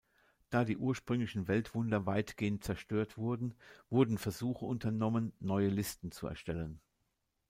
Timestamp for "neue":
5.39-5.67